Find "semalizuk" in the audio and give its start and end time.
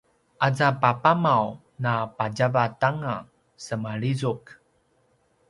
3.65-4.41